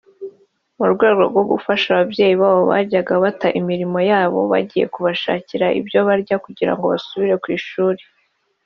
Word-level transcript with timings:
mu 0.77 0.85
rwego 0.93 1.21
rwo 1.29 1.43
gufasha 1.51 1.87
ababyeyi 1.93 2.35
babo 2.41 2.61
bajyaga 2.71 3.13
bata 3.23 3.47
imirimo 3.59 3.99
yabo 4.11 4.39
bagiye 4.51 4.85
kubashakira 4.93 5.65
ibyo 5.79 5.99
barya 6.07 6.35
kugirango 6.45 6.83
basubire 6.91 7.35
ku 7.43 7.49
ishuri 7.59 8.01